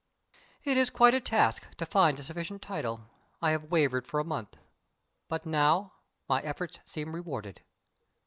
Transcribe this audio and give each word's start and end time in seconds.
It 0.63 0.77
is 0.77 0.89
quite 0.89 1.13
a 1.13 1.21
task 1.21 1.67
to 1.77 1.85
find 1.85 2.17
a 2.17 2.23
sufficient 2.23 2.63
title. 2.63 3.01
I 3.39 3.51
have 3.51 3.65
wavered 3.69 4.07
for 4.07 4.19
a 4.19 4.23
month. 4.23 4.57
But 5.29 5.45
now 5.45 5.93
my 6.27 6.41
efforts 6.41 6.79
seem 6.87 7.13
rewarded. 7.13 7.61